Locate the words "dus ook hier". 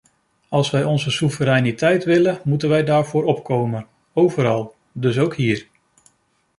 4.91-5.67